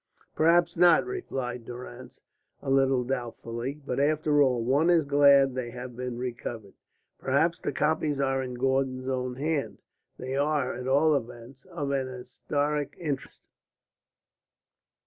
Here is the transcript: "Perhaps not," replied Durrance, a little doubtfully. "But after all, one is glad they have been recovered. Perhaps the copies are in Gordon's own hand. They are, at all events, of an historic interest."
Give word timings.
"Perhaps 0.35 0.77
not," 0.77 1.05
replied 1.05 1.63
Durrance, 1.65 2.21
a 2.59 2.71
little 2.71 3.03
doubtfully. 3.03 3.83
"But 3.85 3.99
after 3.99 4.41
all, 4.41 4.63
one 4.65 4.89
is 4.89 5.03
glad 5.05 5.53
they 5.53 5.69
have 5.69 5.95
been 5.95 6.17
recovered. 6.17 6.73
Perhaps 7.19 7.59
the 7.59 7.71
copies 7.71 8.19
are 8.19 8.41
in 8.41 8.55
Gordon's 8.55 9.07
own 9.07 9.35
hand. 9.35 9.77
They 10.17 10.35
are, 10.35 10.73
at 10.73 10.87
all 10.87 11.15
events, 11.15 11.65
of 11.65 11.91
an 11.91 12.07
historic 12.07 12.95
interest." 12.99 13.43